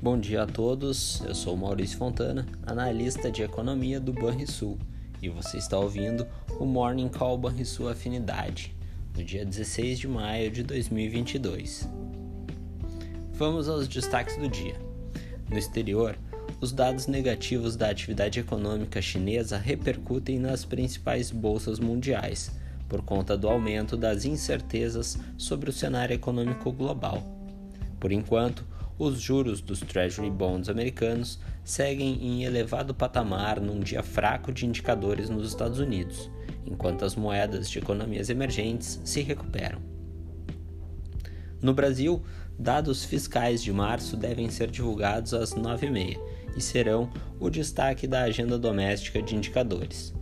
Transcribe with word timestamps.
Bom 0.00 0.16
dia 0.16 0.44
a 0.44 0.46
todos, 0.46 1.20
eu 1.26 1.34
sou 1.34 1.56
Maurício 1.56 1.98
Fontana, 1.98 2.46
analista 2.64 3.32
de 3.32 3.42
economia 3.42 3.98
do 3.98 4.12
Banrisul, 4.12 4.78
e 5.20 5.28
você 5.28 5.56
está 5.56 5.76
ouvindo 5.76 6.24
o 6.60 6.64
Morning 6.64 7.08
Call 7.08 7.36
Banrisul 7.36 7.88
Afinidade, 7.88 8.76
no 9.16 9.24
dia 9.24 9.44
16 9.44 9.98
de 9.98 10.06
maio 10.06 10.52
de 10.52 10.62
2022. 10.62 11.88
Vamos 13.32 13.68
aos 13.68 13.88
destaques 13.88 14.36
do 14.36 14.48
dia. 14.48 14.76
No 15.50 15.58
exterior, 15.58 16.16
os 16.60 16.70
dados 16.70 17.08
negativos 17.08 17.74
da 17.74 17.90
atividade 17.90 18.38
econômica 18.38 19.02
chinesa 19.02 19.58
repercutem 19.58 20.38
nas 20.38 20.64
principais 20.64 21.32
bolsas 21.32 21.80
mundiais, 21.80 22.52
por 22.88 23.02
conta 23.02 23.36
do 23.36 23.48
aumento 23.48 23.96
das 23.96 24.24
incertezas 24.24 25.18
sobre 25.36 25.70
o 25.70 25.72
cenário 25.72 26.14
econômico 26.14 26.70
global. 26.70 27.20
Por 27.98 28.12
enquanto, 28.12 28.64
os 28.98 29.20
juros 29.20 29.60
dos 29.60 29.80
Treasury 29.80 30.30
Bonds 30.30 30.68
americanos 30.68 31.38
seguem 31.64 32.18
em 32.20 32.44
elevado 32.44 32.92
patamar 32.92 33.60
num 33.60 33.78
dia 33.78 34.02
fraco 34.02 34.52
de 34.52 34.66
indicadores 34.66 35.30
nos 35.30 35.46
Estados 35.46 35.78
Unidos, 35.78 36.30
enquanto 36.66 37.04
as 37.04 37.14
moedas 37.14 37.70
de 37.70 37.78
economias 37.78 38.28
emergentes 38.28 39.00
se 39.04 39.20
recuperam. 39.20 39.78
No 41.62 41.72
Brasil, 41.74 42.22
dados 42.58 43.04
fiscais 43.04 43.62
de 43.62 43.72
março 43.72 44.16
devem 44.16 44.50
ser 44.50 44.70
divulgados 44.70 45.32
às 45.32 45.54
9h30 45.54 46.18
e 46.56 46.60
serão 46.60 47.10
o 47.38 47.48
destaque 47.48 48.06
da 48.06 48.22
agenda 48.22 48.58
doméstica 48.58 49.22
de 49.22 49.36
indicadores. 49.36 50.12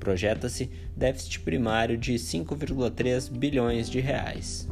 Projeta-se 0.00 0.70
déficit 0.96 1.40
primário 1.40 1.96
de 1.96 2.14
5,3 2.14 3.30
bilhões 3.30 3.88
de 3.90 4.00
reais. 4.00 4.68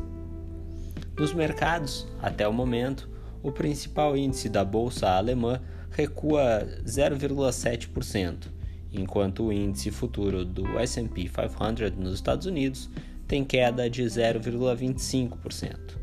Nos 1.19 1.33
mercados, 1.33 2.07
até 2.21 2.47
o 2.47 2.53
momento, 2.53 3.09
o 3.47 3.53
principal 3.53 4.17
índice 4.17 4.49
da 4.49 4.65
bolsa 4.65 5.09
alemã 5.09 5.61
recua 5.93 6.67
0,7%, 6.85 8.49
enquanto 8.93 9.45
o 9.45 9.53
índice 9.53 9.93
futuro 9.93 10.45
do 10.45 10.77
S&P 10.81 11.31
500 11.31 11.97
nos 11.97 12.15
Estados 12.15 12.45
Unidos 12.47 12.91
tem 13.29 13.45
queda 13.45 13.89
de 13.89 14.03
0,25%. 14.03 15.97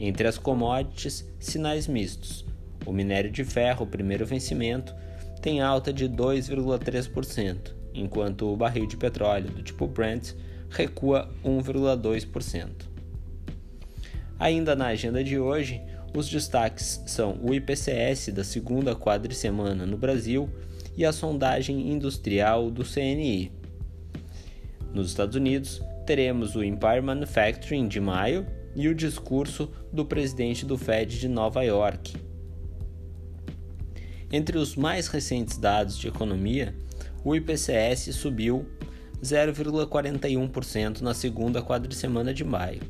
Entre 0.00 0.26
as 0.26 0.38
commodities, 0.38 1.30
sinais 1.38 1.86
mistos. 1.86 2.46
O 2.86 2.92
minério 2.92 3.30
de 3.30 3.44
ferro, 3.44 3.86
primeiro 3.86 4.24
vencimento, 4.24 4.94
tem 5.42 5.60
alta 5.60 5.92
de 5.92 6.08
2,3%, 6.08 7.74
enquanto 7.92 8.50
o 8.50 8.56
barril 8.56 8.86
de 8.86 8.96
petróleo 8.96 9.50
do 9.50 9.62
tipo 9.62 9.86
Brent 9.86 10.32
recua 10.70 11.30
1,2%. 11.44 12.94
Ainda 14.38 14.74
na 14.74 14.86
agenda 14.86 15.22
de 15.22 15.38
hoje, 15.38 15.80
os 16.14 16.28
destaques 16.28 17.02
são 17.06 17.38
o 17.42 17.52
IPCS 17.52 18.28
da 18.32 18.44
segunda 18.44 18.94
quadricemana 18.94 19.84
no 19.84 19.96
Brasil 19.96 20.48
e 20.96 21.04
a 21.04 21.12
sondagem 21.12 21.90
industrial 21.90 22.70
do 22.70 22.84
CNI. 22.84 23.50
Nos 24.92 25.08
Estados 25.08 25.34
Unidos, 25.34 25.82
teremos 26.06 26.54
o 26.54 26.62
Empire 26.62 27.00
Manufacturing 27.02 27.88
de 27.88 28.00
maio 28.00 28.46
e 28.76 28.86
o 28.86 28.94
discurso 28.94 29.68
do 29.92 30.04
presidente 30.04 30.64
do 30.64 30.78
Fed 30.78 31.18
de 31.18 31.28
Nova 31.28 31.64
York. 31.64 32.16
Entre 34.30 34.56
os 34.56 34.76
mais 34.76 35.08
recentes 35.08 35.58
dados 35.58 35.98
de 35.98 36.06
economia, 36.06 36.74
o 37.24 37.34
IPCS 37.34 38.14
subiu 38.14 38.66
0,41% 39.20 41.00
na 41.00 41.14
segunda 41.14 41.60
quadricemana 41.60 42.32
de 42.32 42.44
maio, 42.44 42.82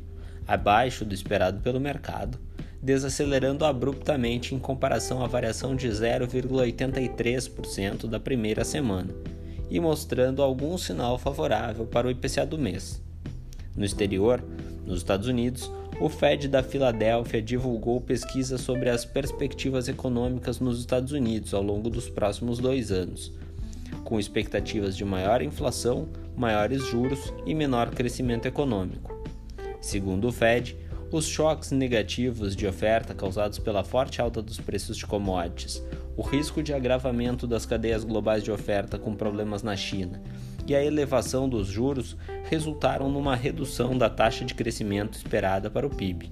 abaixo 0.47 1.05
do 1.05 1.13
esperado 1.13 1.61
pelo 1.61 1.79
mercado, 1.79 2.39
desacelerando 2.85 3.65
abruptamente 3.65 4.53
em 4.53 4.59
comparação 4.59 5.23
à 5.23 5.27
variação 5.27 5.75
de 5.75 5.89
0,83% 5.89 8.07
da 8.07 8.19
primeira 8.19 8.63
semana 8.63 9.13
e 9.69 9.79
mostrando 9.79 10.41
algum 10.41 10.77
sinal 10.77 11.17
favorável 11.17 11.87
para 11.87 12.07
o 12.07 12.11
IPCA 12.11 12.45
do 12.45 12.57
mês. 12.57 13.01
No 13.75 13.83
exterior, 13.83 14.43
nos 14.85 14.99
Estados 14.99 15.27
Unidos, 15.27 15.69
o 15.99 16.07
Fed 16.07 16.47
da 16.47 16.61
Filadélfia 16.61 17.41
divulgou 17.41 17.99
pesquisa 17.99 18.57
sobre 18.57 18.89
as 18.89 19.03
perspectivas 19.03 19.87
econômicas 19.87 20.59
nos 20.59 20.79
Estados 20.79 21.11
Unidos 21.11 21.53
ao 21.53 21.63
longo 21.63 21.89
dos 21.89 22.09
próximos 22.09 22.59
dois 22.59 22.91
anos 22.91 23.33
com 24.05 24.19
expectativas 24.19 24.95
de 24.95 25.03
maior 25.03 25.41
inflação, 25.41 26.07
maiores 26.37 26.87
juros 26.87 27.33
e 27.45 27.55
menor 27.55 27.89
crescimento 27.89 28.45
econômico. 28.45 29.13
Segundo 29.81 30.27
o 30.27 30.31
Fed, 30.31 30.77
os 31.11 31.25
choques 31.25 31.71
negativos 31.71 32.55
de 32.55 32.67
oferta 32.67 33.13
causados 33.13 33.59
pela 33.59 33.83
forte 33.83 34.21
alta 34.21 34.41
dos 34.41 34.59
preços 34.59 34.97
de 34.97 35.05
commodities, 35.05 35.83
o 36.17 36.21
risco 36.21 36.63
de 36.63 36.73
agravamento 36.73 37.45
das 37.45 37.65
cadeias 37.65 38.03
globais 38.03 38.43
de 38.43 38.51
oferta 38.51 38.97
com 38.97 39.15
problemas 39.15 39.61
na 39.61 39.75
China 39.75 40.21
e 40.67 40.75
a 40.75 40.83
elevação 40.83 41.47
dos 41.47 41.67
juros 41.67 42.17
resultaram 42.49 43.09
numa 43.09 43.35
redução 43.35 43.97
da 43.97 44.09
taxa 44.09 44.43
de 44.43 44.55
crescimento 44.55 45.15
esperada 45.15 45.69
para 45.69 45.85
o 45.85 45.89
PIB. 45.89 46.31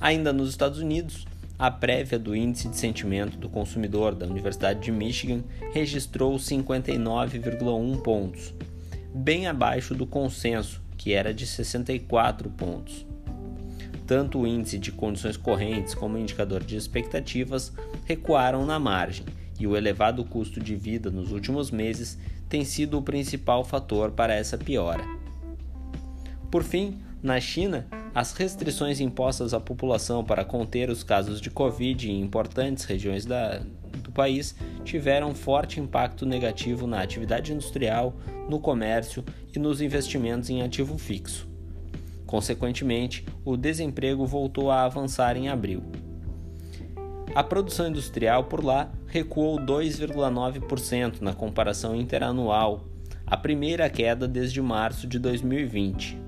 Ainda 0.00 0.32
nos 0.32 0.48
Estados 0.48 0.78
Unidos, 0.78 1.26
a 1.58 1.70
prévia 1.70 2.18
do 2.18 2.34
Índice 2.34 2.68
de 2.68 2.76
Sentimento 2.78 3.36
do 3.36 3.50
Consumidor 3.50 4.14
da 4.14 4.24
Universidade 4.26 4.80
de 4.80 4.90
Michigan 4.90 5.44
registrou 5.74 6.36
59,1 6.36 8.00
pontos, 8.00 8.54
bem 9.14 9.46
abaixo 9.46 9.94
do 9.94 10.06
consenso, 10.06 10.80
que 11.00 11.14
era 11.14 11.32
de 11.32 11.46
64 11.46 12.50
pontos. 12.50 13.06
Tanto 14.06 14.40
o 14.40 14.46
índice 14.46 14.78
de 14.78 14.92
condições 14.92 15.34
correntes 15.34 15.94
como 15.94 16.14
o 16.14 16.18
indicador 16.18 16.62
de 16.62 16.76
expectativas 16.76 17.72
recuaram 18.04 18.66
na 18.66 18.78
margem, 18.78 19.24
e 19.58 19.66
o 19.66 19.78
elevado 19.78 20.22
custo 20.26 20.60
de 20.60 20.76
vida 20.76 21.10
nos 21.10 21.32
últimos 21.32 21.70
meses 21.70 22.18
tem 22.50 22.66
sido 22.66 22.98
o 22.98 23.02
principal 23.02 23.64
fator 23.64 24.10
para 24.10 24.34
essa 24.34 24.58
piora. 24.58 25.02
Por 26.50 26.62
fim, 26.62 26.98
na 27.22 27.40
China, 27.40 27.86
as 28.14 28.34
restrições 28.34 29.00
impostas 29.00 29.54
à 29.54 29.60
população 29.60 30.22
para 30.22 30.44
conter 30.44 30.90
os 30.90 31.02
casos 31.02 31.40
de 31.40 31.48
Covid 31.48 32.10
em 32.10 32.20
importantes 32.20 32.84
regiões 32.84 33.24
da, 33.24 33.62
do 34.10 34.12
país 34.12 34.56
tiveram 34.84 35.34
forte 35.34 35.78
impacto 35.78 36.26
negativo 36.26 36.86
na 36.86 37.00
atividade 37.00 37.52
industrial, 37.52 38.16
no 38.48 38.58
comércio 38.58 39.24
e 39.54 39.58
nos 39.58 39.80
investimentos 39.80 40.50
em 40.50 40.62
ativo 40.62 40.98
fixo. 40.98 41.48
Consequentemente, 42.26 43.24
o 43.44 43.56
desemprego 43.56 44.26
voltou 44.26 44.70
a 44.70 44.84
avançar 44.84 45.36
em 45.36 45.48
abril. 45.48 45.82
A 47.34 47.44
produção 47.44 47.88
industrial 47.88 48.44
por 48.44 48.64
lá 48.64 48.90
recuou 49.06 49.58
2,9% 49.58 51.20
na 51.20 51.32
comparação 51.32 51.94
interanual, 51.94 52.88
a 53.24 53.36
primeira 53.36 53.88
queda 53.88 54.26
desde 54.26 54.60
março 54.60 55.06
de 55.06 55.18
2020. 55.20 56.18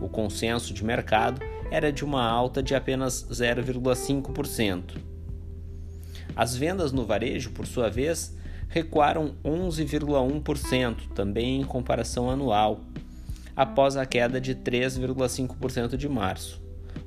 O 0.00 0.08
consenso 0.08 0.72
de 0.72 0.82
mercado 0.82 1.42
era 1.70 1.92
de 1.92 2.04
uma 2.04 2.26
alta 2.26 2.62
de 2.62 2.74
apenas 2.74 3.26
0,5%. 3.30 5.11
As 6.34 6.56
vendas 6.56 6.92
no 6.92 7.04
varejo, 7.04 7.50
por 7.50 7.66
sua 7.66 7.88
vez, 7.90 8.36
recuaram 8.68 9.34
11,1%, 9.44 11.08
também 11.14 11.60
em 11.60 11.64
comparação 11.64 12.30
anual, 12.30 12.80
após 13.54 13.96
a 13.96 14.06
queda 14.06 14.40
de 14.40 14.54
3,5% 14.54 15.96
de 15.96 16.08
março. 16.08 16.62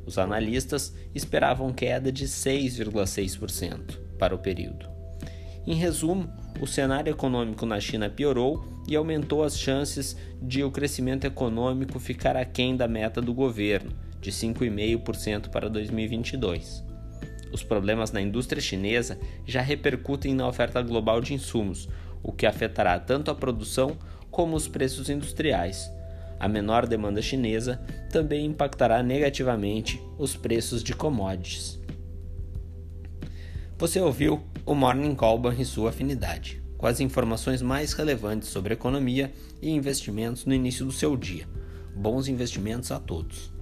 Os 0.05 0.17
analistas 0.19 0.93
esperavam 1.13 1.73
queda 1.73 2.11
de 2.11 2.25
6,6% 2.25 3.97
para 4.19 4.35
o 4.35 4.39
período. 4.39 4.87
Em 5.65 5.73
resumo, 5.73 6.29
o 6.61 6.67
cenário 6.67 7.09
econômico 7.09 7.65
na 7.65 7.79
China 7.79 8.07
piorou 8.07 8.63
e 8.87 8.95
aumentou 8.95 9.43
as 9.43 9.57
chances 9.57 10.15
de 10.39 10.63
o 10.63 10.69
crescimento 10.69 11.25
econômico 11.25 11.99
ficar 11.99 12.37
aquém 12.37 12.77
da 12.77 12.87
meta 12.87 13.19
do 13.19 13.33
governo, 13.33 13.91
de 14.21 14.31
5,5% 14.31 15.49
para 15.49 15.67
2022. 15.67 16.83
Os 17.55 17.63
problemas 17.63 18.11
na 18.11 18.19
indústria 18.19 18.61
chinesa 18.61 19.17
já 19.47 19.61
repercutem 19.61 20.35
na 20.35 20.45
oferta 20.45 20.81
global 20.81 21.21
de 21.21 21.33
insumos, 21.33 21.87
o 22.21 22.33
que 22.33 22.45
afetará 22.45 22.99
tanto 22.99 23.31
a 23.31 23.35
produção 23.35 23.97
como 24.29 24.57
os 24.57 24.67
preços 24.67 25.09
industriais. 25.09 25.89
A 26.37 26.49
menor 26.49 26.85
demanda 26.85 27.21
chinesa 27.21 27.77
também 28.11 28.45
impactará 28.45 29.01
negativamente 29.01 30.03
os 30.17 30.35
preços 30.35 30.83
de 30.83 30.93
commodities. 30.93 31.79
Você 33.77 34.01
ouviu 34.01 34.43
o 34.65 34.75
Morning 34.75 35.15
Call 35.15 35.41
e 35.57 35.63
sua 35.63 35.91
afinidade, 35.91 36.61
com 36.77 36.87
as 36.87 36.99
informações 36.99 37.61
mais 37.61 37.93
relevantes 37.93 38.49
sobre 38.49 38.73
economia 38.73 39.31
e 39.61 39.69
investimentos 39.69 40.43
no 40.43 40.53
início 40.53 40.85
do 40.85 40.91
seu 40.91 41.15
dia. 41.15 41.47
Bons 41.95 42.27
investimentos 42.27 42.91
a 42.91 42.99
todos. 42.99 43.54